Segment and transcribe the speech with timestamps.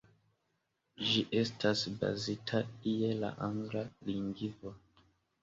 [1.09, 2.63] Ĝi estas bazita
[2.93, 4.75] je la angla lingvo.